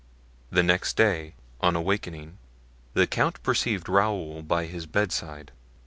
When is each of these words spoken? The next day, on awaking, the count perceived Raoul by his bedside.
The 0.49 0.63
next 0.63 0.97
day, 0.97 1.35
on 1.59 1.75
awaking, 1.75 2.39
the 2.95 3.05
count 3.05 3.43
perceived 3.43 3.87
Raoul 3.87 4.41
by 4.41 4.65
his 4.65 4.87
bedside. 4.87 5.51